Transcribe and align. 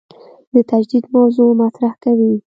د 0.53 0.55
تجدید 0.71 1.05
موضوع 1.15 1.49
مطرح 1.61 1.93
کوي. 2.03 2.33